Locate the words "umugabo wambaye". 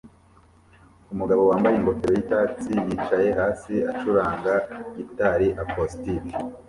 1.13-1.75